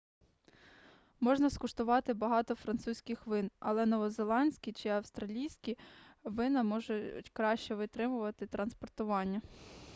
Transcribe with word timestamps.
можна 1.19 1.49
скуштувати 1.49 2.13
багато 2.13 2.55
французьких 2.55 3.27
вин 3.27 3.51
але 3.59 3.85
новозеландські 3.85 4.71
чи 4.73 4.89
австралійські 4.89 5.77
вина 6.23 6.63
можуть 6.63 7.29
краще 7.33 7.75
витримувати 7.75 8.47
транспортування 8.47 9.41